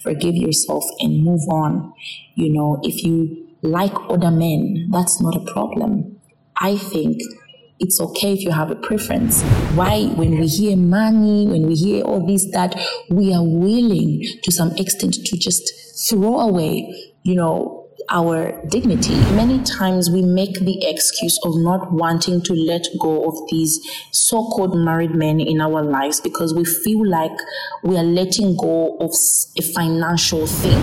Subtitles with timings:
[0.00, 1.92] forgive yourself and move on.
[2.34, 6.20] You know, if you like other men, that's not a problem.
[6.60, 7.20] I think
[7.80, 9.42] it's okay if you have a preference.
[9.74, 12.76] Why, when we hear money, when we hear all this, that
[13.10, 17.77] we are willing to some extent to just throw away, you know,
[18.10, 19.14] our dignity.
[19.34, 23.80] Many times we make the excuse of not wanting to let go of these
[24.12, 27.32] so called married men in our lives because we feel like
[27.82, 29.12] we are letting go of
[29.58, 30.78] a financial thing.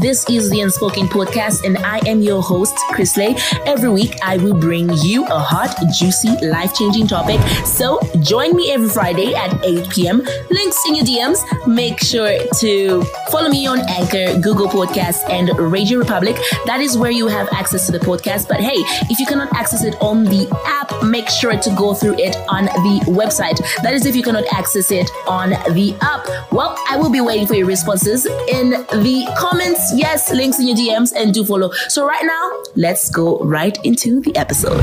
[0.00, 3.38] This is the Unspoken Podcast, and I am your host, Christley.
[3.66, 7.40] Every week, I will bring you a hot, juicy, life changing topic.
[7.64, 10.22] So join me every Friday at 8 p.m.
[10.50, 11.66] Links in your DMs.
[11.66, 13.02] Make sure to
[13.34, 16.38] Follow me on Anchor, Google Podcasts, and RadioPublic.
[16.66, 18.46] That is where you have access to the podcast.
[18.46, 18.76] But hey,
[19.10, 22.66] if you cannot access it on the app, make sure to go through it on
[22.66, 23.58] the website.
[23.82, 26.52] That is if you cannot access it on the app.
[26.52, 28.70] Well, I will be waiting for your responses in
[29.02, 29.92] the comments.
[29.96, 31.72] Yes, links in your DMs, and do follow.
[31.88, 34.78] So, right now, let's go right into the episode.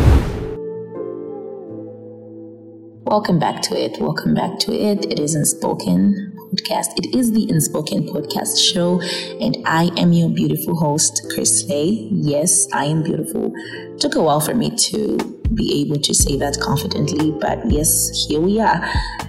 [3.05, 3.97] Welcome back to it.
[4.01, 5.05] Welcome back to it.
[5.05, 6.97] It isn't spoken podcast.
[6.97, 9.01] It is the Unspoken Podcast Show,
[9.39, 12.09] and I am your beautiful host, Christley.
[12.11, 13.53] Yes, I am beautiful.
[13.99, 15.17] took a while for me to
[15.53, 18.81] be able to say that confidently, but yes, here we are.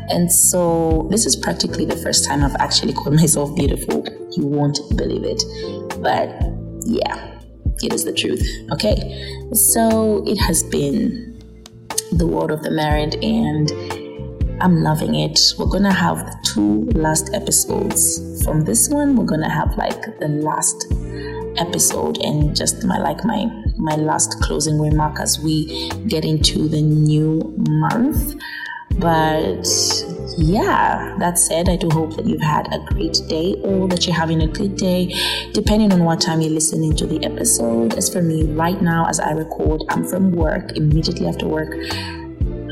[0.09, 4.05] And so, this is practically the first time I've actually called myself beautiful.
[4.33, 5.43] You won't believe it,
[6.03, 6.29] but
[6.87, 7.41] yeah,
[7.83, 8.45] it is the truth.
[8.73, 11.39] Okay, so it has been
[12.13, 13.71] the world of the married and
[14.63, 15.41] I'm loving it.
[15.59, 18.45] We're gonna have the two last episodes.
[18.45, 20.87] From this one, we're gonna have like the last
[21.59, 23.47] episode and just my like my
[23.77, 28.41] my last closing remark as we get into the new month.
[28.99, 29.67] But
[30.39, 34.15] yeah, that said, I do hope that you've had a great day or that you're
[34.15, 35.13] having a good day,
[35.55, 37.95] depending on what time you're listening to the episode.
[37.95, 41.75] As for me, right now, as I record, I'm from work, immediately after work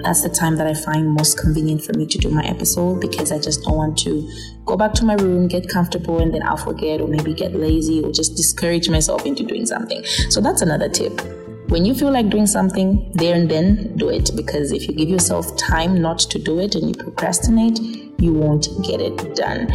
[0.03, 3.33] that's the time that I find most convenient for me to do my episode because
[3.33, 4.29] I just don't want to
[4.65, 8.03] go back to my room, get comfortable, and then I'll forget or maybe get lazy
[8.03, 10.05] or just discourage myself into doing something.
[10.29, 11.21] So that's another tip.
[11.69, 15.09] When you feel like doing something there and then, do it because if you give
[15.09, 17.79] yourself time not to do it and you procrastinate,
[18.19, 19.69] you won't get it done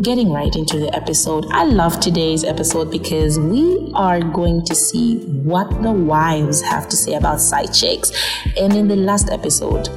[0.00, 1.44] getting right into the episode.
[1.50, 6.96] I love today's episode because we are going to see what the wives have to
[6.96, 8.12] say about side chicks.
[8.56, 9.88] And in the last episode,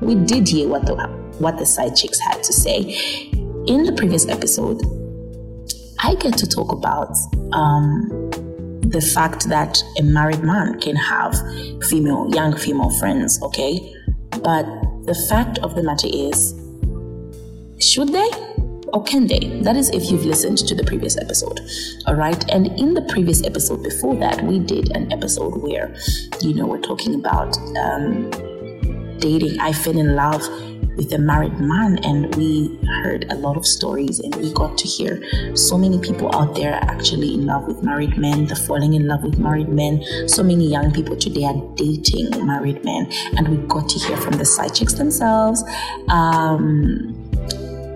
[0.00, 0.94] we did hear what the
[1.38, 2.80] what the side chicks had to say.
[3.66, 4.80] In the previous episode,
[6.00, 7.16] I get to talk about
[7.52, 8.30] um,
[8.80, 11.34] the fact that a married man can have
[11.88, 13.94] female, young female friends, okay?
[14.30, 14.66] But
[15.06, 16.52] the fact of the matter is,
[17.80, 18.53] should they?
[18.94, 19.60] Or can they?
[19.62, 21.60] That is if you've listened to the previous episode.
[22.06, 22.42] All right.
[22.50, 25.94] And in the previous episode before that, we did an episode where,
[26.40, 28.30] you know, we're talking about um,
[29.18, 29.58] dating.
[29.58, 30.42] I fell in love
[30.96, 34.86] with a married man and we heard a lot of stories and we got to
[34.86, 35.20] hear
[35.56, 39.08] so many people out there are actually in love with married men they're falling in
[39.08, 43.56] love with married men so many young people today are dating married men and we
[43.66, 45.64] got to hear from the side chicks themselves
[46.10, 47.13] um,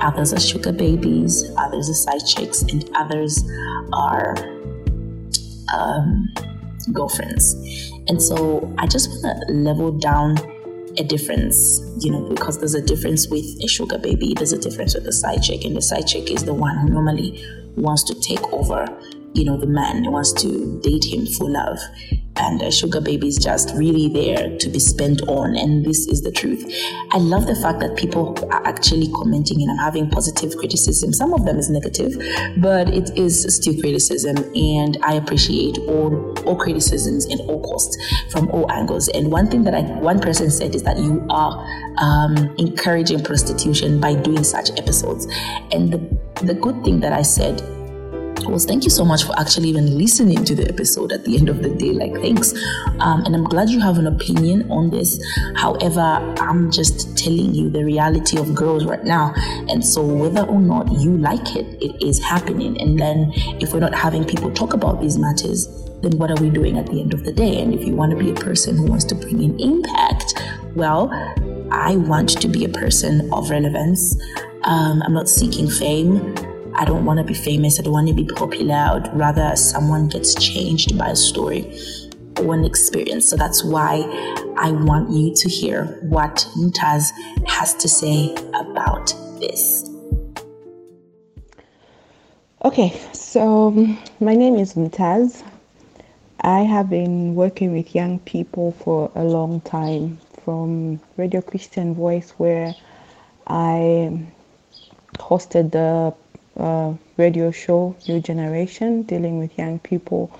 [0.00, 3.42] others are sugar babies, others are side chicks, and others
[3.92, 4.34] are
[5.74, 6.28] um,
[6.92, 7.54] girlfriends.
[8.08, 10.36] And so I just want to level down
[10.98, 14.94] a difference, you know, because there's a difference with a sugar baby, there's a difference
[14.94, 17.44] with a side chick, and the side chick is the one who normally
[17.76, 18.86] wants to take over,
[19.34, 21.78] you know, the man, wants to date him for love.
[22.40, 25.56] And a sugar baby is just really there to be spent on.
[25.56, 26.64] And this is the truth.
[27.10, 31.12] I love the fact that people are actually commenting and i'm having positive criticism.
[31.12, 32.14] Some of them is negative
[32.58, 34.36] but it is still criticism.
[34.54, 37.96] And i appreciate all all criticisms and all costs
[38.30, 39.08] from all angles.
[39.08, 41.58] And one thing that I, one person said is that you are
[41.98, 45.26] um, encouraging prostitution by doing such episodes.
[45.72, 47.60] And the, the good thing that i said
[48.50, 51.48] was thank you so much for actually even listening to the episode at the end
[51.48, 51.92] of the day.
[51.92, 52.52] Like, thanks.
[53.00, 55.22] Um, and I'm glad you have an opinion on this.
[55.56, 56.00] However,
[56.40, 59.32] I'm just telling you the reality of girls right now.
[59.68, 62.80] And so, whether or not you like it, it is happening.
[62.80, 65.66] And then, if we're not having people talk about these matters,
[66.02, 67.60] then what are we doing at the end of the day?
[67.60, 70.34] And if you want to be a person who wants to bring in impact,
[70.74, 71.10] well,
[71.70, 74.16] I want to be a person of relevance.
[74.62, 76.34] Um, I'm not seeking fame.
[76.78, 77.80] I don't want to be famous.
[77.80, 78.76] I don't want to be popular.
[78.76, 81.76] I'd rather someone gets changed by a story
[82.40, 83.28] or an experience.
[83.28, 84.02] So that's why
[84.56, 87.10] I want you to hear what Mutaz
[87.48, 89.90] has to say about this.
[92.64, 95.42] Okay, so um, my name is Mutaz.
[96.42, 102.30] I have been working with young people for a long time from Radio Christian Voice,
[102.38, 102.72] where
[103.48, 104.28] I
[105.18, 106.14] hosted the
[106.58, 110.30] uh, radio show New Generation, dealing with young people,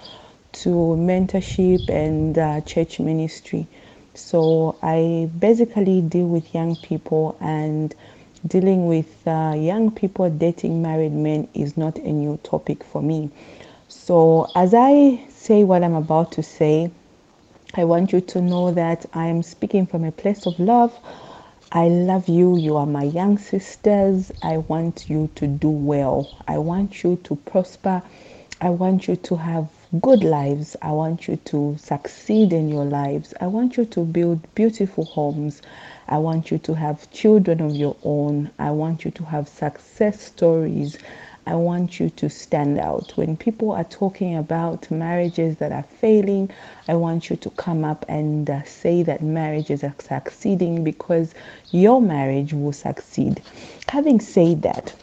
[0.52, 3.66] to mentorship and uh, church ministry.
[4.14, 7.94] So I basically deal with young people and
[8.46, 13.30] dealing with uh, young people dating married men is not a new topic for me.
[13.88, 16.90] So, as I say what I'm about to say,
[17.74, 20.98] I want you to know that I'm speaking from a place of love.
[21.72, 22.56] I love you.
[22.56, 24.32] You are my young sisters.
[24.42, 26.30] I want you to do well.
[26.46, 28.02] I want you to prosper.
[28.60, 29.68] I want you to have
[30.00, 30.76] good lives.
[30.82, 33.34] I want you to succeed in your lives.
[33.40, 35.60] I want you to build beautiful homes.
[36.08, 38.50] I want you to have children of your own.
[38.58, 40.98] I want you to have success stories.
[41.48, 43.12] I want you to stand out.
[43.16, 46.50] When people are talking about marriages that are failing,
[46.86, 51.34] I want you to come up and uh, say that marriages are succeeding because
[51.70, 53.42] your marriage will succeed.
[53.88, 54.94] Having said that,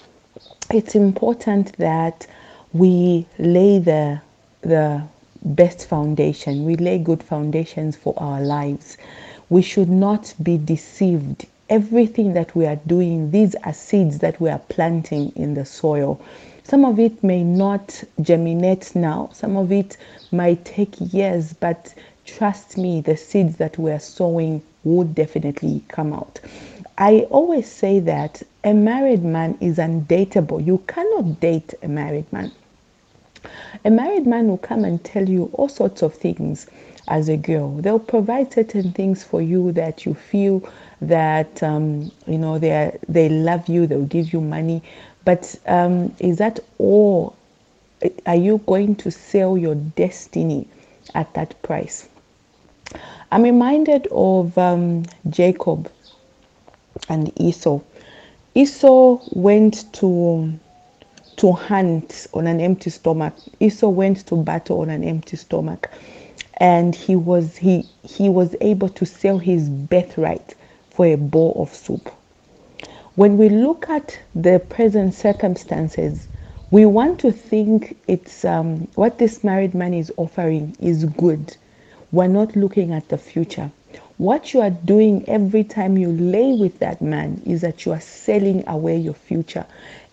[0.71, 2.27] it's important that
[2.73, 4.21] we lay the
[4.61, 5.03] the
[5.43, 6.65] best foundation.
[6.65, 8.97] We lay good foundations for our lives
[9.49, 11.45] we should not be deceived.
[11.69, 16.19] Everything that we are doing, these are seeds that we are planting in the soil.
[16.63, 19.97] Some of it may not germinate now, some of it
[20.31, 21.93] might take years, but
[22.25, 26.39] trust me, the seeds that we are sowing would definitely come out.
[26.97, 30.65] I always say that a married man is undateable.
[30.65, 32.51] You cannot date a married man.
[33.83, 36.67] A married man will come and tell you all sorts of things
[37.07, 37.75] as a girl.
[37.77, 40.67] They'll provide certain things for you that you feel
[41.01, 43.87] that um, you know they they love you.
[43.87, 44.81] They'll give you money,
[45.25, 47.35] but um, is that all?
[48.25, 50.67] Are you going to sell your destiny
[51.13, 52.07] at that price?
[53.31, 55.91] I'm reminded of um, Jacob
[57.09, 57.79] and Esau.
[58.53, 60.53] Esau went to
[61.37, 63.33] to hunt on an empty stomach.
[63.59, 65.89] Esau went to battle on an empty stomach
[66.57, 70.55] and he was he he was able to sell his birthright
[70.95, 72.09] for a bowl of soup.
[73.15, 76.27] When we look at the present circumstances,
[76.71, 81.55] we want to think it's um, what this married man is offering is good.
[82.11, 83.69] We're not looking at the future.
[84.17, 87.99] What you are doing every time you lay with that man is that you are
[87.99, 89.65] selling away your future.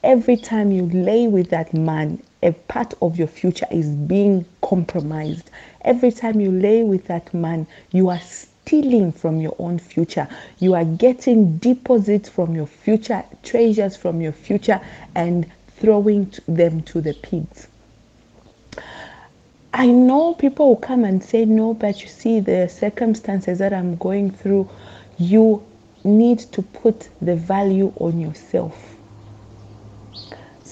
[0.02, 5.48] Every time you lay with that man, a part of your future is being compromised.
[5.82, 8.20] Every time you lay with that man, you are
[8.64, 10.28] stealing from your own future.
[10.58, 14.80] You are getting deposits from your future, treasures from your future,
[15.14, 17.68] and throwing them to the pigs.
[19.74, 23.96] I know people will come and say, No, but you see, the circumstances that I'm
[23.96, 24.68] going through,
[25.18, 25.62] you
[26.04, 28.92] need to put the value on yourself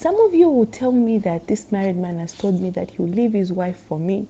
[0.00, 3.06] some of you will tell me that this married man has told me that he'll
[3.06, 4.26] leave his wife for me.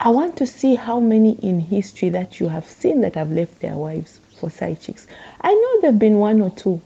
[0.00, 3.60] I want to see how many in history that you have seen that have left
[3.60, 5.06] their wives for side chicks.
[5.40, 6.80] I know there have been one or two,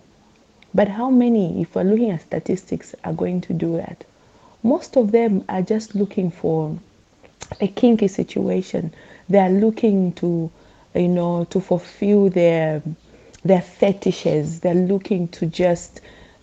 [0.75, 4.05] but how many, if we're looking at statistics, are going to do that?
[4.63, 6.79] Most of them are just looking for
[7.61, 8.93] a kinky situation.
[9.29, 10.51] They are looking to,
[10.95, 12.83] you know, to fulfill their
[13.43, 14.61] their fetishes.
[14.61, 16.01] They're looking to just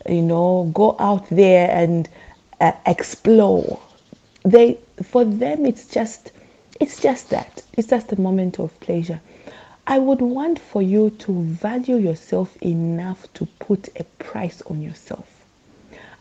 [0.07, 2.09] you know, go out there and
[2.61, 3.79] uh, explore.
[4.43, 6.31] They, for them, it's just,
[6.79, 7.63] it's just that.
[7.73, 9.21] It's just a moment of pleasure.
[9.85, 15.27] I would want for you to value yourself enough to put a price on yourself.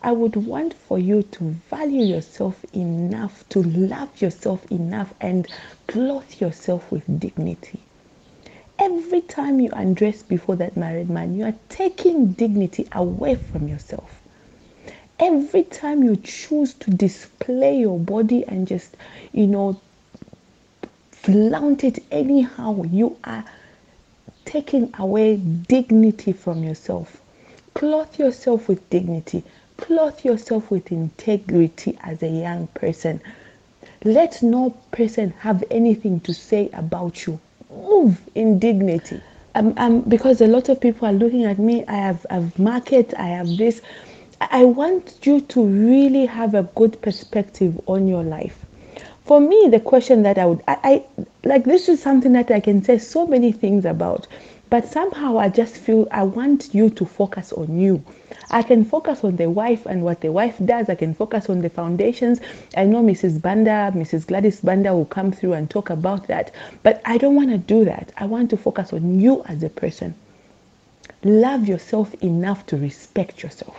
[0.03, 5.49] I would want for you to value yourself enough, to love yourself enough, and
[5.89, 7.81] clothe yourself with dignity.
[8.79, 14.21] Every time you undress before that married man, you are taking dignity away from yourself.
[15.19, 18.97] Every time you choose to display your body and just,
[19.33, 19.81] you know,
[21.27, 23.45] flaunt it anyhow, you are
[24.45, 27.21] taking away dignity from yourself.
[27.75, 29.43] Clothe yourself with dignity.
[29.77, 33.21] Clothe yourself with integrity as a young person.
[34.05, 37.41] Let no person have anything to say about you
[37.71, 39.21] move in dignity.
[39.57, 41.85] Um, um, because a lot of people are looking at me.
[41.87, 43.15] I have, I've market.
[43.19, 43.83] I have this.
[44.41, 48.66] I want you to really have a good perspective on your life.
[49.27, 52.61] For me, the question that I would, I, I like this is something that I
[52.61, 54.29] can say so many things about.
[54.71, 58.05] But somehow I just feel I want you to focus on you.
[58.53, 60.89] I can focus on the wife and what the wife does.
[60.89, 62.41] I can focus on the foundations.
[62.77, 63.43] I know Mrs.
[63.43, 64.29] Banda, Mrs.
[64.29, 66.53] Gladys Banda will come through and talk about that.
[66.85, 68.13] But I don't want to do that.
[68.17, 70.15] I want to focus on you as a person.
[71.25, 73.77] Love yourself enough to respect yourself.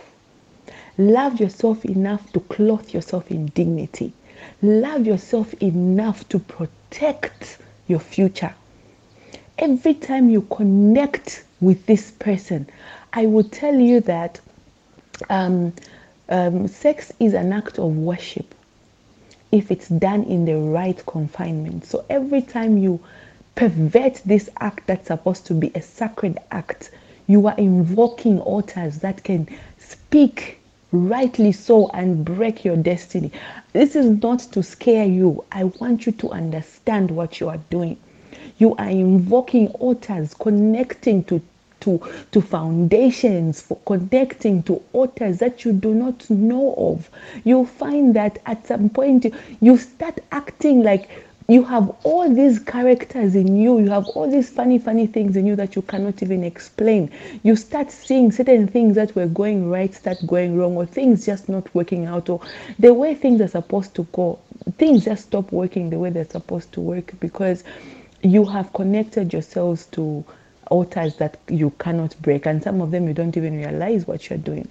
[0.98, 4.12] Love yourself enough to clothe yourself in dignity.
[4.62, 8.54] Love yourself enough to protect your future
[9.58, 12.68] every time you connect with this person,
[13.12, 14.40] I will tell you that
[15.28, 15.74] um,
[16.28, 18.54] um, sex is an act of worship
[19.50, 21.84] if it's done in the right confinement.
[21.86, 23.00] So every time you
[23.54, 26.90] pervert this act that's supposed to be a sacred act,
[27.26, 29.48] you are invoking altars that can
[29.78, 30.57] speak
[30.92, 33.30] rightly so and break your destiny.
[33.72, 35.44] This is not to scare you.
[35.52, 37.98] I want you to understand what you are doing.
[38.58, 41.40] You are invoking altars, connecting to
[41.80, 42.00] to,
[42.32, 47.08] to foundations, for connecting to authors that you do not know of.
[47.44, 51.08] You'll find that at some point you start acting like
[51.50, 55.46] you have all these characters in you, you have all these funny, funny things in
[55.46, 57.10] you that you cannot even explain.
[57.42, 61.48] You start seeing certain things that were going right start going wrong, or things just
[61.48, 62.42] not working out, or
[62.78, 64.38] the way things are supposed to go,
[64.76, 67.64] things just stop working the way they're supposed to work because
[68.22, 70.22] you have connected yourselves to
[70.70, 74.38] altars that you cannot break, and some of them you don't even realize what you're
[74.38, 74.68] doing.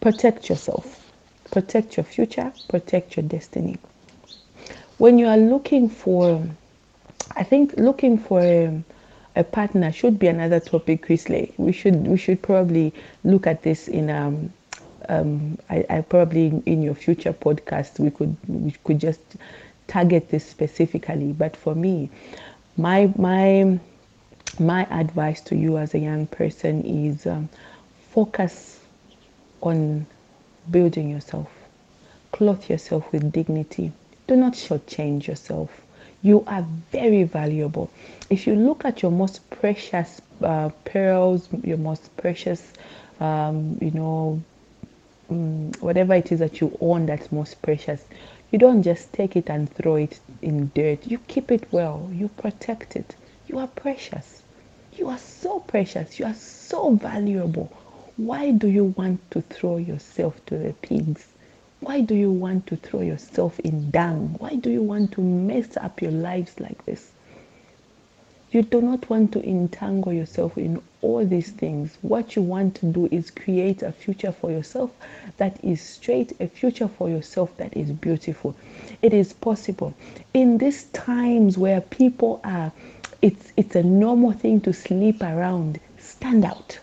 [0.00, 1.12] Protect yourself,
[1.50, 3.76] protect your future, protect your destiny.
[4.98, 6.42] When you are looking for,
[7.36, 8.82] I think looking for a,
[9.34, 11.52] a partner should be another topic, Christley.
[11.58, 14.52] We should we should probably look at this in um,
[15.08, 19.20] um, I, I probably in your future podcast we could we could just
[19.86, 22.10] target this specifically, but for me,
[22.76, 23.78] my my
[24.58, 27.48] my advice to you as a young person is um,
[28.10, 28.80] focus
[29.60, 30.06] on
[30.70, 31.50] building yourself.
[32.32, 33.92] Clothe yourself with dignity.
[34.26, 35.70] Do not shortchange yourself.
[36.22, 37.90] You are very valuable.
[38.28, 42.72] If you look at your most precious uh, pearls, your most precious,
[43.20, 44.42] um, you know,
[45.30, 48.04] um, whatever it is that you own that's most precious,
[48.50, 51.06] you don't just take it and throw it in dirt.
[51.06, 52.08] You keep it well.
[52.12, 53.14] You protect it.
[53.46, 54.42] You are precious.
[54.94, 56.18] You are so precious.
[56.18, 57.70] You are so valuable.
[58.16, 61.26] Why do you want to throw yourself to the pigs?
[61.80, 64.36] Why do you want to throw yourself in dung?
[64.38, 67.12] Why do you want to mess up your lives like this?
[68.50, 71.98] You do not want to entangle yourself in all these things.
[72.00, 74.90] What you want to do is create a future for yourself
[75.36, 78.56] that is straight, a future for yourself that is beautiful.
[79.02, 79.92] It is possible.
[80.32, 82.72] In these times where people are,
[83.20, 86.78] it's, it's a normal thing to sleep around, stand out.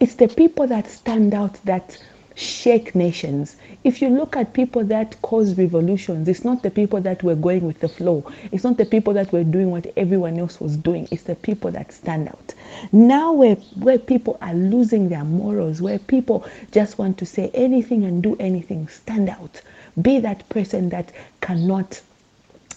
[0.00, 1.96] It's the people that stand out that
[2.40, 3.56] shake nations.
[3.84, 7.66] If you look at people that cause revolutions, it's not the people that were going
[7.66, 8.24] with the flow.
[8.50, 11.06] It's not the people that were doing what everyone else was doing.
[11.10, 12.54] It's the people that stand out.
[12.92, 18.04] Now, where, where people are losing their morals, where people just want to say anything
[18.04, 19.60] and do anything, stand out.
[20.00, 22.00] Be that person that cannot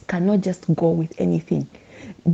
[0.08, 1.68] cannot just go with anything.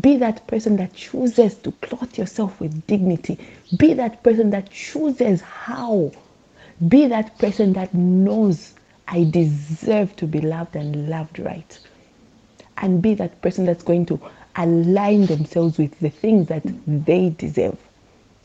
[0.02, 3.38] Be that person that chooses to clothe yourself with dignity.
[3.78, 6.12] Be that person that chooses how
[6.88, 8.74] be that person that knows
[9.08, 11.80] I deserve to be loved and loved right.
[12.78, 14.20] And be that person that's going to
[14.56, 17.78] align themselves with the things that they deserve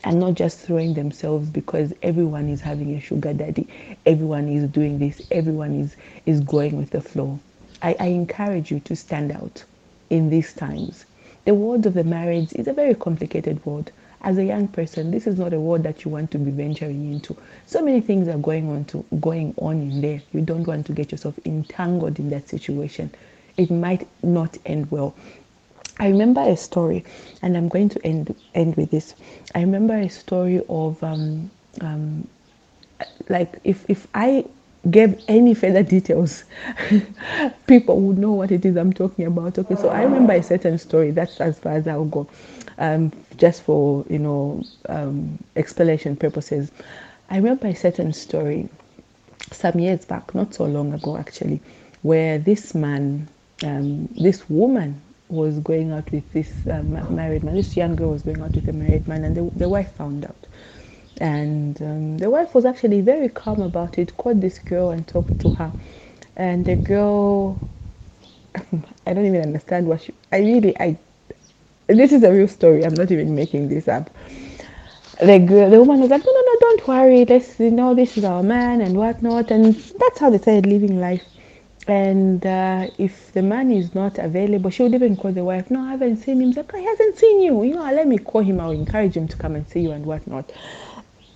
[0.05, 3.69] and not just throwing themselves because everyone is having a sugar daddy,
[4.05, 7.39] everyone is doing this, everyone is, is going with the flow.
[7.83, 9.65] I, I encourage you to stand out
[10.11, 11.07] in these times.
[11.45, 13.93] The world of the marriage is a very complicated world
[14.25, 17.13] as a young person, this is not a world that you want to be venturing
[17.13, 17.37] into.
[17.67, 20.23] So many things are going on to going on in there.
[20.33, 23.11] You don't want to get yourself entangled in that situation.
[23.59, 25.15] It might not end well.
[26.01, 27.05] I remember a story,
[27.43, 29.15] and I'm going to end end with this.
[29.55, 31.51] I remember a story of um,
[31.83, 32.27] um,
[33.29, 34.47] like if if I
[34.91, 36.45] gave any further details,
[37.67, 39.59] people would know what it is I'm talking about.
[39.59, 41.11] Okay, so I remember a certain story.
[41.11, 42.27] That's as far as I'll go
[42.79, 46.71] um, just for you know um, explanation purposes.
[47.31, 48.69] I remember a certain story
[49.51, 51.61] some years back, not so long ago actually,
[52.03, 53.29] where this man,
[53.63, 57.55] um, this woman was going out with this uh, married man.
[57.57, 60.25] This young girl was going out with a married man, and the, the wife found
[60.25, 60.47] out.
[61.19, 64.17] And um, the wife was actually very calm about it.
[64.17, 65.73] Called this girl and talked to her,
[66.37, 67.59] and the girl,
[69.07, 70.15] I don't even understand what she.
[70.33, 70.99] I really, I
[71.87, 72.85] this is a real story.
[72.85, 74.11] I'm not even making this up.
[75.21, 77.25] The girl, the woman was like, no, no, no, don't worry.
[77.25, 79.51] Let's, you know, this is our man and whatnot.
[79.51, 81.25] And that's how they started living life.
[81.87, 85.81] And uh, if the man is not available, she would even call the wife, no,
[85.83, 86.51] I haven't seen him.
[86.53, 87.63] Like, he hasn't seen you.
[87.63, 88.61] You know, let me call him.
[88.61, 90.51] I'll encourage him to come and see you and whatnot.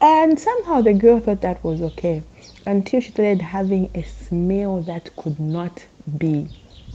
[0.01, 2.23] And somehow the girl thought that was okay
[2.67, 5.85] until she started having a smell that could not
[6.19, 6.49] be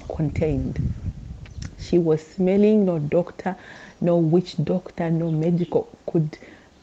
[0.09, 0.79] contained.
[1.89, 3.55] She was smelling no doctor,
[4.01, 6.37] no witch doctor, no medical could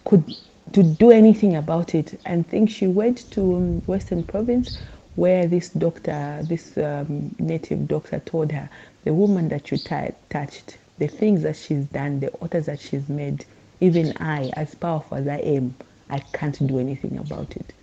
[0.04, 0.24] could
[0.72, 2.20] to do anything about it.
[2.24, 4.72] And think she went to um, Western Province
[5.16, 8.70] where this doctor, this um, native doctor told her,
[9.04, 13.08] the woman that you t- touched, the things that she's done, the altars that she's
[13.08, 13.44] made,
[13.80, 15.74] even I, as powerful as I am,
[16.08, 17.74] I can't do anything about it.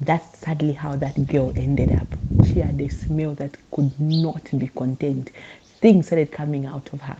[0.00, 2.16] That's sadly how that girl ended up.
[2.42, 5.30] She had a smell that could not be contained.
[5.80, 7.16] Things started coming out of her.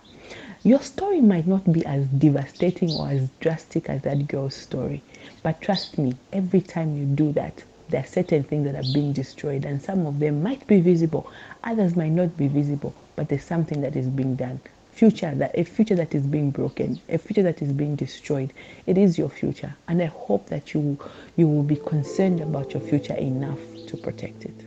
[0.63, 5.03] Your story might not be as devastating or as drastic as that girl's story,
[5.43, 9.13] but trust me, every time you do that, there are certain things that are being
[9.13, 11.31] destroyed, and some of them might be visible,
[11.63, 14.61] others might not be visible, but there's something that is being done.
[14.91, 18.53] Future that a future that is being broken, a future that is being destroyed.
[18.87, 20.99] It is your future, and I hope that you
[21.37, 24.66] you will be concerned about your future enough to protect it.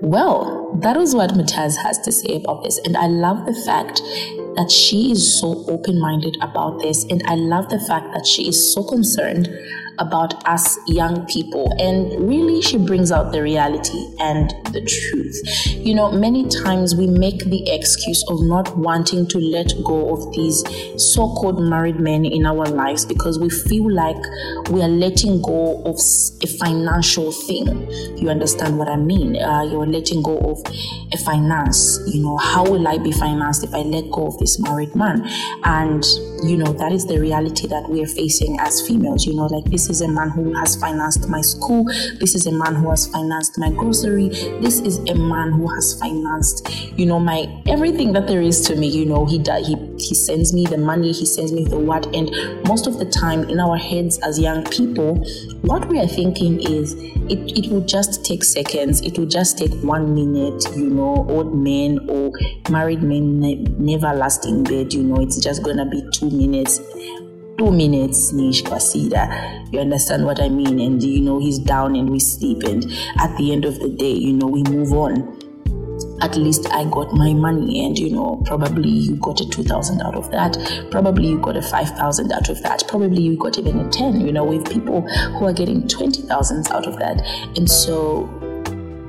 [0.00, 2.78] Well, that is what Mataz has to say about this.
[2.84, 4.02] And I love the fact
[4.56, 7.04] that she is so open minded about this.
[7.04, 9.48] And I love the fact that she is so concerned
[10.02, 11.72] about us young people.
[11.78, 15.38] And really, she brings out the reality and the truth.
[15.86, 20.32] You know, many times we make the excuse of not wanting to let go of
[20.34, 20.62] these
[20.96, 24.22] so called married men in our lives because we feel like
[24.70, 25.98] we are letting go of
[26.42, 27.66] a financial thing.
[28.18, 29.36] You understand what I mean?
[29.36, 30.60] Uh, you're letting go of
[31.12, 32.00] a finance.
[32.06, 35.22] You know, how will I be financed if I let go of this married man?
[35.64, 36.04] And,
[36.42, 39.26] you know, that is the reality that we are facing as females.
[39.26, 41.84] You know, like this is a man who has financed my school.
[42.18, 44.28] This is a man who has financed my grocery.
[44.60, 48.76] This is a man who has financed, you know, my everything that there is to
[48.76, 48.88] me.
[48.88, 51.12] You know, he he he sends me the money.
[51.12, 52.06] He sends me the what.
[52.14, 52.30] And
[52.66, 55.16] most of the time, in our heads as young people,
[55.62, 59.00] what we are thinking is it, it will just take seconds.
[59.02, 62.32] It will just take one minute, you know, old men or
[62.70, 66.80] married men ne- never last in bed, you know, it's just gonna be two minutes
[67.58, 69.28] two minutes niche kwasida
[69.70, 72.84] you understand what i mean and you know he's down and we sleep and
[73.18, 75.41] at the end of the day you know we move on
[76.22, 80.14] at least I got my money, and you know, probably you got a 2000 out
[80.14, 80.56] of that,
[80.90, 84.20] probably you got a 5000 out of that, probably you got even a 10.
[84.20, 87.20] You know, with people who are getting 20,000 out of that,
[87.56, 88.26] and so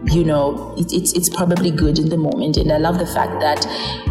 [0.06, 2.58] you know it, it's it's probably good in the moment.
[2.58, 3.66] And i love the fact that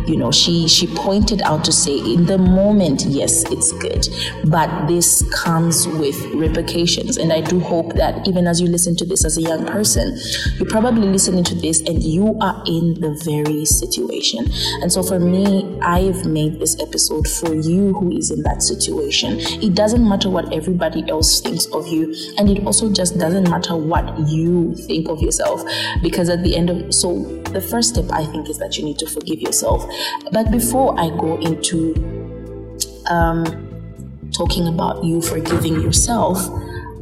[0.08, 4.08] you know she she pointed out to say in the moment yes it's good
[4.46, 7.16] but this comes with repercussions.
[7.16, 10.18] And i do hope that even as you listen to this as a young person
[10.56, 14.46] you're probably listening to this and you are in the very situation.
[14.82, 19.38] And so for me i've made this episode for you who is in that situation.
[19.40, 23.76] It doesn't matter what everybody else thinks of you and it also just doesn't matter
[23.76, 25.62] what you think of yourself
[26.02, 28.98] because at the end of so the first step i think is that you need
[28.98, 29.84] to forgive yourself.
[30.32, 31.94] But before i go into
[33.10, 33.44] um,
[34.32, 36.38] talking about you forgiving yourself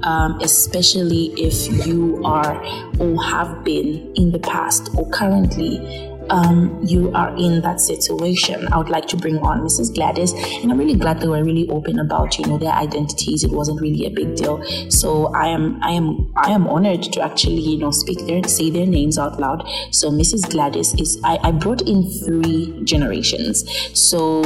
[0.03, 2.57] um, especially if you are
[2.99, 8.79] or have been in the past or currently um, you are in that situation, I
[8.79, 9.95] would like to bring on Mrs.
[9.95, 10.33] Gladys.
[10.33, 13.45] And I'm really glad they were really open about, you know, their identities.
[13.45, 14.62] It wasn't really a big deal.
[14.90, 18.71] So I am, I am, I am honored to actually, you know, speak their, say
[18.71, 19.69] their names out loud.
[19.90, 20.51] So Mrs.
[20.51, 23.64] Gladys is, I, I brought in three generations.
[23.95, 24.43] So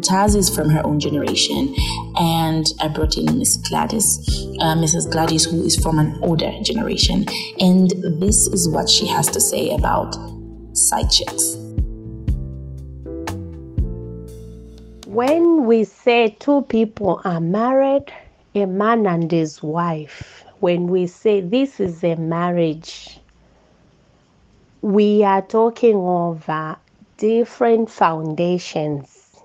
[0.00, 1.74] Taz is from her own generation,
[2.16, 4.18] and I brought in Miss Gladys,
[4.60, 5.10] uh, Mrs.
[5.10, 7.26] Gladys, who is from an older generation.
[7.60, 10.16] And this is what she has to say about
[10.74, 11.12] side.
[15.06, 18.12] When we say two people are married,
[18.54, 23.20] a man and his wife, when we say this is a marriage,
[24.82, 26.76] we are talking of uh,
[27.16, 29.36] different foundations.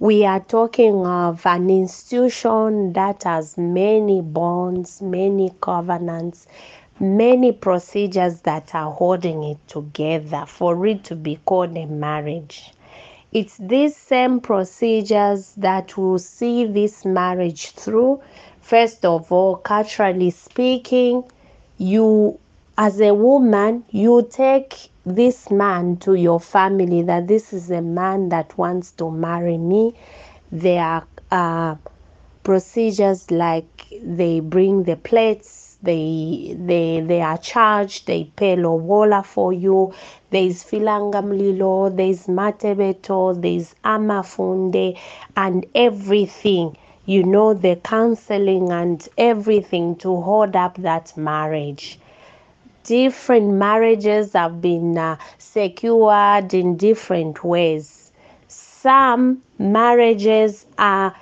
[0.00, 6.46] We are talking of an institution that has many bonds, many covenants,
[7.00, 12.72] many procedures that are holding it together for it to be called a marriage.
[13.32, 18.22] It's these same procedures that will see this marriage through.
[18.60, 21.24] First of all, culturally speaking,
[21.76, 22.38] you
[22.78, 28.28] as a woman, you take this man to your family that this is a man
[28.28, 29.94] that wants to marry me.
[30.52, 31.76] There are uh,
[32.44, 39.52] procedures like they bring the plates, they they they are charged, they pay lobola for
[39.52, 39.92] you.
[40.30, 44.98] There's filangamlilo, there's matebeto, there's amafunde,
[45.36, 46.76] and everything.
[47.06, 51.98] You know the counseling and everything to hold up that marriage
[52.84, 58.12] different marriages have been uh, secured in different ways.
[58.48, 61.14] Some marriages are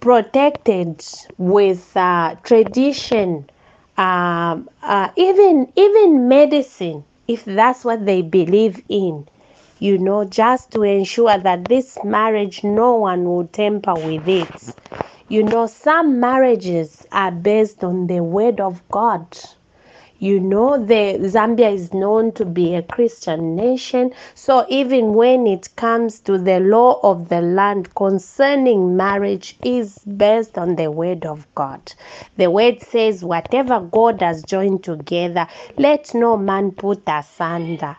[0.00, 1.04] protected
[1.38, 3.48] with uh, tradition,
[3.96, 9.28] um, uh, even even medicine, if that's what they believe in.
[9.78, 14.74] You know, just to ensure that this marriage, no one will tamper with it.
[15.28, 19.26] You know, some marriages are based on the word of God.
[20.18, 24.12] You know, the Zambia is known to be a Christian nation.
[24.34, 30.56] So even when it comes to the law of the land concerning marriage is based
[30.56, 31.92] on the word of God.
[32.36, 35.48] The word says, whatever God has joined together,
[35.78, 37.96] let no man put asunder.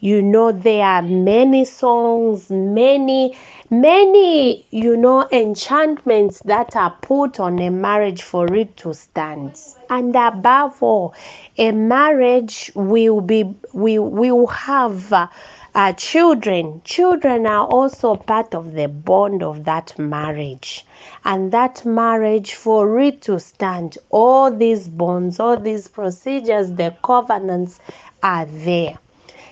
[0.00, 3.36] You know, there are many songs, many,
[3.68, 9.58] many, you know, enchantments that are put on a marriage for it to stand.
[9.90, 11.14] And above all,
[11.56, 15.26] a marriage will be, we will have uh,
[15.74, 16.80] uh, children.
[16.84, 20.86] Children are also part of the bond of that marriage.
[21.24, 27.80] And that marriage, for it to stand, all these bonds, all these procedures, the covenants
[28.22, 28.96] are there.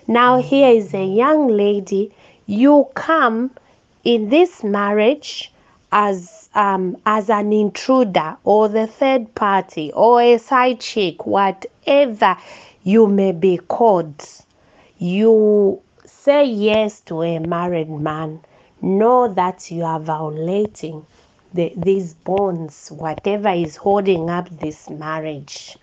[0.09, 2.13] Now, here is a young lady.
[2.47, 3.51] You come
[4.05, 5.53] in this marriage
[5.91, 12.37] as um, as an intruder or the third party or a side chick, whatever
[12.85, 14.25] you may be called.
[14.99, 18.41] You say yes to a married man.
[18.81, 21.05] Know that you are violating
[21.53, 25.77] the, these bonds, whatever is holding up this marriage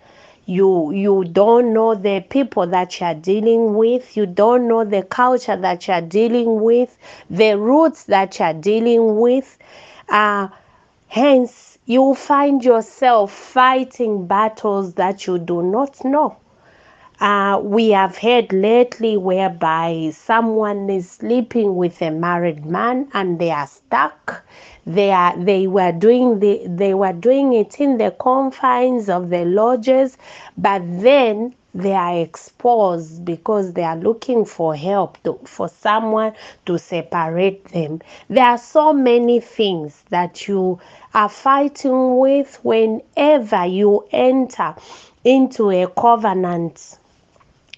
[0.46, 4.16] you you don't know the people that you're dealing with.
[4.16, 6.96] You don't know the culture that you're dealing with
[7.30, 9.58] the roots that you're dealing with.
[10.08, 10.48] Uh,
[11.08, 16.36] hence you find yourself fighting battles that you do not know
[17.24, 23.50] uh, we have heard lately whereby someone is sleeping with a married man and they
[23.50, 24.44] are stuck.
[24.84, 29.46] They are they were doing the they were doing it in the confines of the
[29.46, 30.18] lodges
[30.58, 36.34] but then they are exposed because they are looking for help to, for someone
[36.66, 38.02] to separate them.
[38.28, 40.78] There are so many things that you
[41.14, 44.74] are fighting with whenever you enter
[45.24, 46.98] into a covenant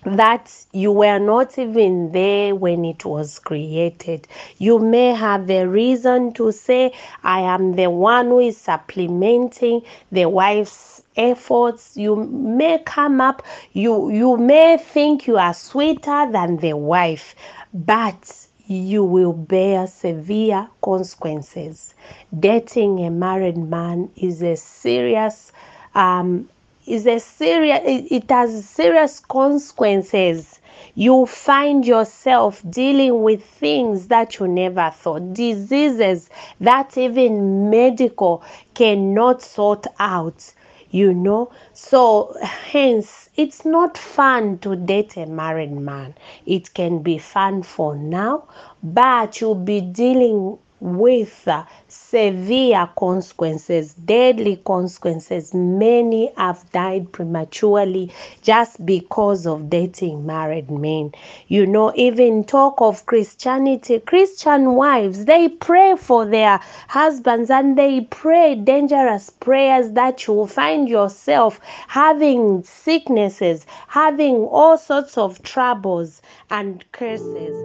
[0.04, 4.28] that you were not even there when it was created.
[4.58, 6.92] You may have a reason to say,
[7.24, 9.82] I am the one who is supplementing
[10.12, 11.96] the wife's efforts.
[11.96, 17.34] You may come up, you, you may think you are sweeter than the wife,
[17.72, 21.94] but you will bear severe consequences.
[22.38, 25.52] Dating a married man is a serious
[25.94, 26.48] um,
[26.86, 30.60] is a serious it, has serious consequences.
[30.94, 35.34] You find yourself dealing with things that you never thought.
[35.34, 38.42] Diseases that even medical
[38.74, 40.52] cannot sort out
[40.90, 41.50] you know?
[41.74, 46.14] So hence it's not fun to date a married man.
[46.46, 48.44] It can be fun for now
[48.82, 55.54] but you'll be dealing with uh, severe consequences, deadly consequences.
[55.54, 58.12] Many have died prematurely
[58.42, 61.12] just because of dating married men.
[61.48, 68.02] You know, even talk of Christianity, Christian wives, they pray for their husbands and they
[68.02, 76.22] pray dangerous prayers that you will find yourself having sicknesses, having all sorts of troubles
[76.50, 77.56] and curses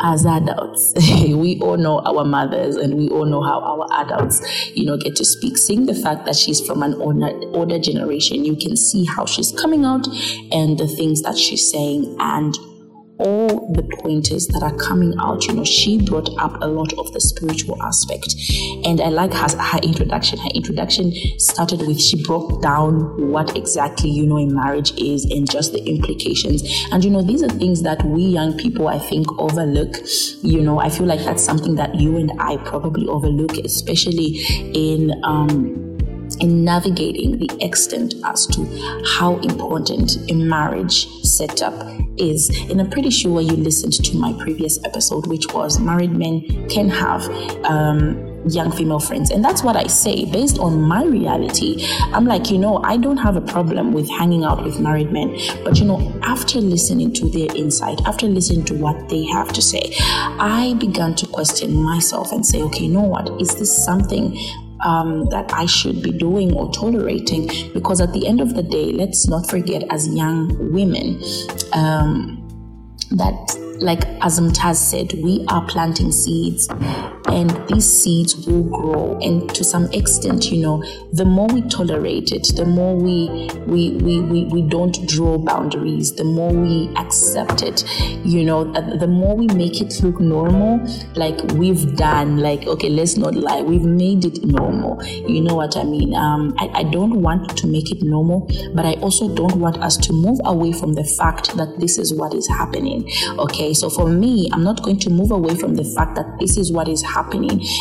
[0.00, 4.40] as adults, we all know our mothers and we all know how our adults,
[4.74, 5.56] you know, get to speak.
[5.58, 9.52] Seeing the fact that she's from an older, older generation, you can see how she's
[9.52, 10.06] coming out
[10.50, 12.56] and the things that she's saying and
[13.22, 15.46] all the pointers that are coming out.
[15.46, 18.34] You know, she brought up a lot of the spiritual aspect.
[18.84, 20.38] And I like her, her introduction.
[20.38, 25.48] Her introduction started with she broke down what exactly, you know, a marriage is and
[25.50, 26.62] just the implications.
[26.90, 29.96] And, you know, these are things that we young people, I think, overlook.
[30.42, 35.12] You know, I feel like that's something that you and I probably overlook, especially in,
[35.24, 35.92] um,
[36.40, 38.66] in navigating the extent as to
[39.16, 41.06] how important a marriage
[41.42, 41.74] setup
[42.16, 42.48] is.
[42.70, 46.88] And I'm pretty sure you listened to my previous episode, which was married men can
[46.88, 47.28] have.
[47.64, 49.30] Um, young female friends.
[49.30, 51.86] And that's what I say based on my reality.
[52.12, 55.38] I'm like, you know, I don't have a problem with hanging out with married men.
[55.62, 59.62] But, you know, after listening to their insight, after listening to what they have to
[59.62, 63.40] say, I began to question myself and say, okay, you know what?
[63.40, 64.36] Is this something
[64.82, 67.48] um, that I should be doing or tolerating.
[67.72, 71.22] Because at the end of the day, let's not forget as young women
[71.72, 72.38] um,
[73.10, 76.68] that like as Mtaz said, we are planting seeds
[77.32, 79.18] and these seeds will grow.
[79.20, 83.90] And to some extent, you know, the more we tolerate it, the more we we
[83.96, 87.84] we we, we don't draw boundaries, the more we accept it,
[88.24, 90.80] you know, the more we make it look normal,
[91.14, 95.02] like we've done, like, okay, let's not lie, we've made it normal.
[95.04, 96.14] You know what I mean?
[96.14, 99.96] Um, I, I don't want to make it normal, but I also don't want us
[99.96, 103.10] to move away from the fact that this is what is happening.
[103.38, 106.56] Okay so for me, I'm not going to move away from the fact that this
[106.56, 107.21] is what is happening.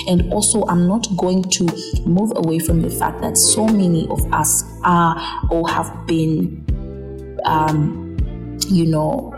[0.07, 1.63] And also, I'm not going to
[2.05, 5.15] move away from the fact that so many of us are
[5.49, 6.65] or have been,
[7.45, 8.17] um,
[8.67, 9.33] you know,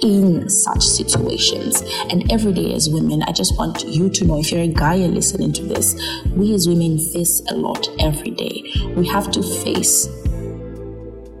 [0.00, 1.82] in such situations.
[2.10, 4.94] And every day as women, I just want you to know if you're a guy
[4.94, 6.00] and listening to this,
[6.34, 8.62] we as women face a lot every day.
[8.96, 10.06] We have to face,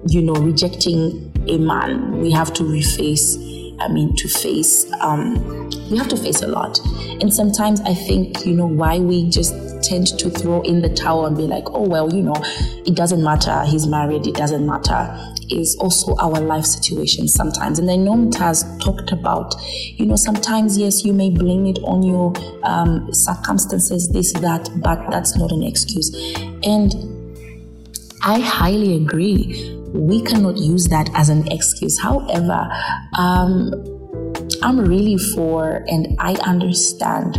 [0.06, 2.20] you know, rejecting a man.
[2.20, 3.36] We have to reface
[3.80, 5.34] I mean, to face, um,
[5.90, 6.78] we have to face a lot.
[7.20, 11.26] And sometimes I think, you know, why we just tend to throw in the towel
[11.26, 12.34] and be like, oh, well, you know,
[12.84, 13.64] it doesn't matter.
[13.64, 14.26] He's married.
[14.26, 15.16] It doesn't matter.
[15.50, 17.78] Is also our life situation sometimes.
[17.78, 22.02] And I know has talked about, you know, sometimes, yes, you may blame it on
[22.02, 26.14] your um, circumstances, this, that, but that's not an excuse.
[26.64, 26.92] And
[28.22, 31.98] I highly agree we cannot use that as an excuse.
[32.00, 32.68] However,
[33.16, 33.72] um,
[34.62, 37.36] I'm really for, and I understand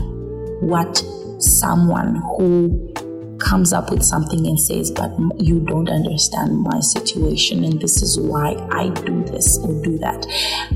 [0.62, 1.04] what
[1.40, 2.94] someone who
[3.40, 8.20] comes up with something and says, But you don't understand my situation, and this is
[8.20, 10.26] why I do this or do that.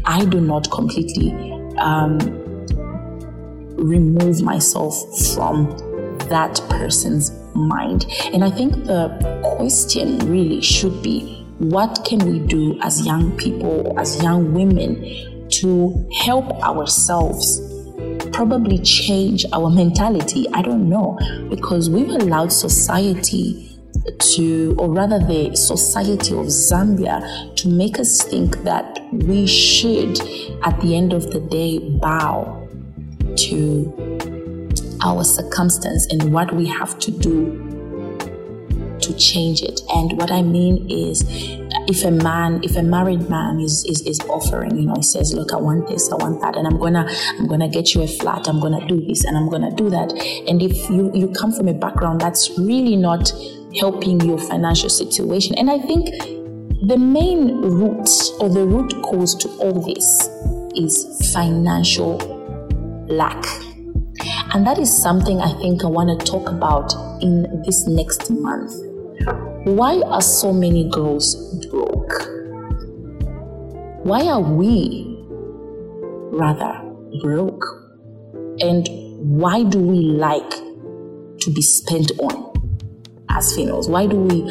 [0.06, 1.32] I do not completely
[1.78, 2.18] um,
[3.76, 4.96] remove myself
[5.34, 5.70] from
[6.30, 8.06] that person's mind.
[8.34, 9.10] And I think the
[9.58, 16.10] question really should be what can we do as young people, as young women, to
[16.22, 17.62] help ourselves
[18.32, 20.48] probably change our mentality?
[20.54, 21.18] I don't know,
[21.50, 23.70] because we've allowed society
[24.20, 30.20] to, or rather the society of Zambia, to make us think that we should,
[30.64, 32.68] at the end of the day, bow
[33.36, 33.92] to
[35.04, 37.73] our circumstance and what we have to do
[39.04, 39.82] to change it.
[39.94, 41.24] And what I mean is,
[41.88, 45.34] if a man, if a married man is, is is offering, you know, he says,
[45.34, 47.08] "Look, I want this, I want that, and I'm gonna
[47.40, 50.12] I'm gonna get you a flat, I'm gonna do this, and I'm gonna do that."
[50.48, 53.34] And if you you come from a background that's really not
[53.80, 56.10] helping your financial situation, and I think
[56.88, 60.30] the main root or the root cause to all this
[60.76, 62.18] is financial
[63.08, 63.44] lack.
[64.54, 68.72] And that is something I think I want to talk about in this next month.
[69.66, 71.36] Why are so many girls
[71.68, 72.12] broke?
[74.04, 75.16] Why are we
[76.32, 76.82] rather
[77.22, 77.64] broke?
[78.60, 78.88] And
[79.20, 82.54] why do we like to be spent on
[83.30, 83.90] as females?
[83.90, 84.42] Why do we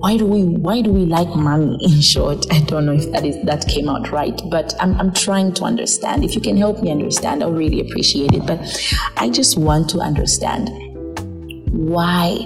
[0.00, 3.22] why do we why do we like money in short i don't know if that
[3.26, 6.82] is that came out right but i'm, I'm trying to understand if you can help
[6.82, 8.58] me understand i'll really appreciate it but
[9.18, 10.70] i just want to understand
[11.70, 12.36] why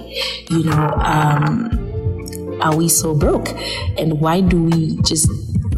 [0.49, 3.49] you know um, are we so broke?
[3.97, 5.29] And why do we just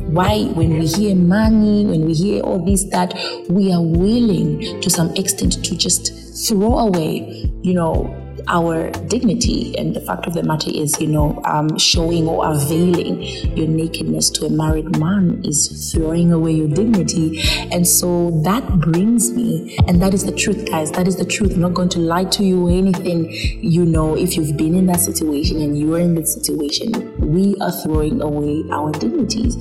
[0.08, 3.14] why when we hear money when we hear all this that
[3.50, 8.06] we are willing to some extent to just throw away you know
[8.48, 9.78] our dignity.
[9.78, 13.24] And the fact of the matter is, you know, um, showing or availing
[13.58, 17.42] your nakedness to a married man is throwing away your dignity.
[17.72, 20.92] And so that brings me, and that is the truth, guys.
[20.92, 21.54] That is the truth.
[21.54, 23.32] I'm not going to lie to you or anything.
[23.32, 27.56] You know, if you've been in that situation and you are in that situation, we
[27.62, 29.56] are throwing away our dignities.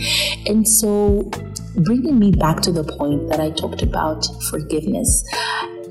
[0.47, 1.31] And so,
[1.77, 5.25] bringing me back to the point that I talked about forgiveness.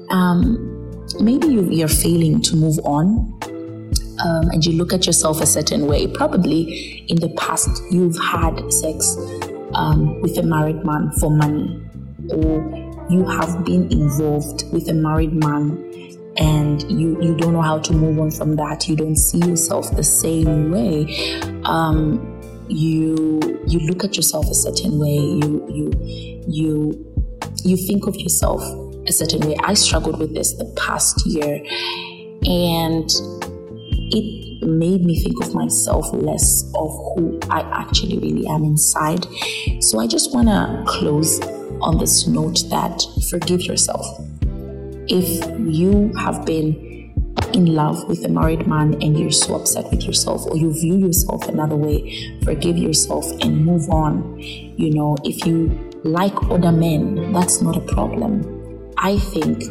[0.09, 0.74] Um,
[1.19, 3.33] maybe you, are failing to move on
[4.23, 6.07] um, and you look at yourself a certain way.
[6.07, 9.15] Probably in the past, you've had sex
[9.73, 11.81] um, with a married man for money,
[12.29, 15.81] or you have been involved with a married man
[16.37, 18.87] and you you don't know how to move on from that.
[18.87, 21.05] You don't see yourself the same way.
[21.63, 22.31] Um,
[22.67, 25.15] you you look at yourself a certain way.
[25.15, 25.91] You you
[26.47, 27.15] you
[27.63, 28.61] you think of yourself
[29.07, 31.55] a certain way i struggled with this the past year
[32.45, 33.09] and
[34.07, 39.25] it made me think of myself less of who i actually really am inside
[39.79, 41.39] so i just want to close
[41.81, 44.05] on this note that forgive yourself
[45.07, 46.85] if you have been
[47.53, 50.97] in love with a married man and you're so upset with yourself or you view
[50.97, 54.37] yourself another way, forgive yourself and move on.
[54.39, 55.69] You know, if you
[56.03, 58.54] like other men, that's not a problem.
[58.97, 59.63] I think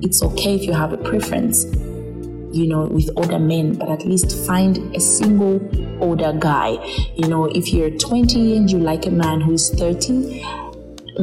[0.00, 1.64] it's okay if you have a preference,
[2.54, 5.60] you know, with older men, but at least find a single
[6.02, 6.76] older guy.
[7.14, 10.44] You know, if you're 20 and you like a man who's 30,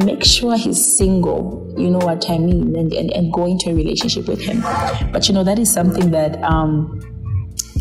[0.04, 1.72] make sure he's single.
[1.76, 2.76] You know what i mean?
[2.76, 4.60] And, and, and go into a relationship with him.
[5.12, 7.00] But you know that is something that um,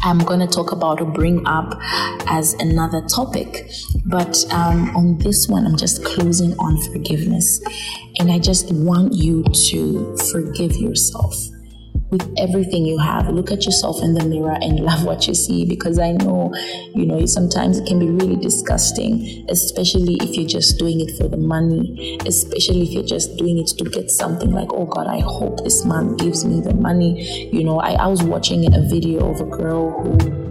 [0.04, 1.80] I'm going to talk about or bring up
[2.28, 3.70] as another topic.
[4.06, 7.62] But um, on this one, I'm just closing on forgiveness.
[8.20, 11.36] And I just want you to forgive yourself
[12.14, 13.28] with everything you have.
[13.30, 16.54] Look at yourself in the mirror and love what you see because I know,
[16.96, 21.28] you know, sometimes it can be really disgusting, especially if you're just doing it for
[21.28, 25.20] the money, especially if you're just doing it to get something like, oh God, I
[25.20, 27.50] hope this man gives me the money.
[27.52, 30.44] You know, I, I was watching a video of a girl who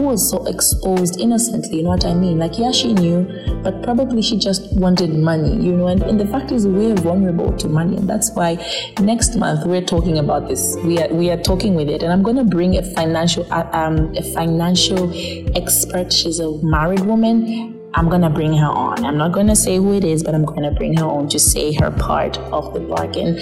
[0.00, 2.38] who was so exposed innocently, you know what I mean?
[2.38, 3.28] Like, yeah, she knew,
[3.62, 5.88] but probably she just wanted money, you know.
[5.88, 8.54] And, and the fact is, we're vulnerable to money, and that's why
[9.00, 10.76] next month we're talking about this.
[10.84, 14.14] We are we are talking with it, and I'm gonna bring a financial uh, um
[14.16, 15.12] a financial
[15.54, 16.12] expert.
[16.12, 17.76] She's a married woman.
[17.92, 19.04] I'm gonna bring her on.
[19.04, 21.72] I'm not gonna say who it is, but I'm gonna bring her on to say
[21.74, 23.34] her part of the bargain.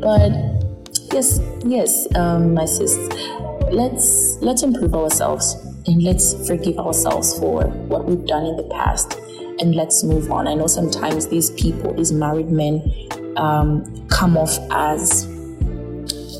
[0.00, 0.30] But
[1.12, 2.96] yes, yes, um, my sis,
[3.72, 9.18] let's let's improve ourselves and let's forgive ourselves for what we've done in the past
[9.60, 10.48] and let's move on.
[10.48, 12.82] I know sometimes these people, these married men,
[13.36, 15.30] um, come off as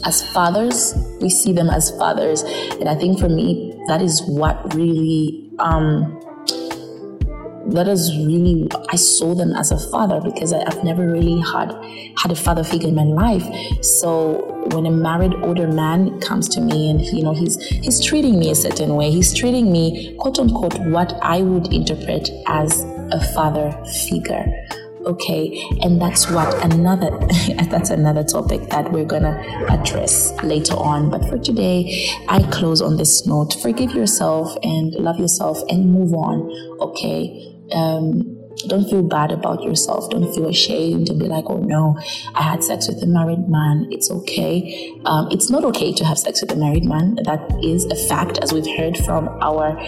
[0.04, 0.94] as fathers.
[1.20, 6.20] We see them as fathers, and I think for me, that is what really um,
[7.68, 11.72] that is really I saw them as a father because I, have never really had
[12.18, 13.44] had a father figure in my life.
[13.82, 18.38] So when a married older man comes to me and you know he's he's treating
[18.38, 23.20] me a certain way, he's treating me quote unquote what I would interpret as a
[23.34, 23.72] father
[24.08, 24.46] figure.
[25.06, 27.10] Okay, and that's what another
[27.68, 31.10] that's another topic that we're gonna address later on.
[31.10, 36.14] But for today, I close on this note: forgive yourself and love yourself and move
[36.14, 36.50] on.
[36.80, 37.50] Okay.
[37.72, 38.33] Um,
[38.66, 40.10] don't feel bad about yourself.
[40.10, 41.98] Don't feel ashamed and be like, oh no,
[42.34, 43.88] I had sex with a married man.
[43.90, 44.92] It's okay.
[45.04, 47.16] Um, it's not okay to have sex with a married man.
[47.24, 49.78] That is a fact, as we've heard from our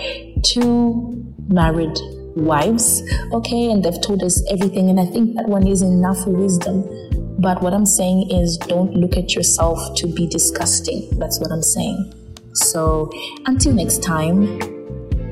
[0.43, 1.97] two married
[2.37, 3.03] wives.
[3.33, 4.91] Okay, and they've told us everything.
[4.91, 6.85] And I think that one is enough wisdom.
[7.39, 11.09] But what I'm saying is, don't look at yourself to be disgusting.
[11.19, 12.13] That's what I'm saying.
[12.55, 13.11] So
[13.45, 14.76] until next time,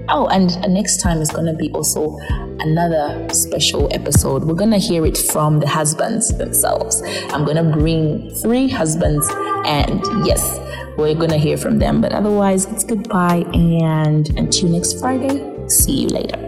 [0.09, 2.19] Oh, and next time is going to be also
[2.61, 4.45] another special episode.
[4.45, 7.03] We're going to hear it from the husbands themselves.
[7.31, 9.27] I'm going to bring three husbands,
[9.65, 10.61] and yes,
[10.99, 12.03] we're going to hear from them.
[12.03, 16.44] But otherwise, it's goodbye, and until next Friday, see you later.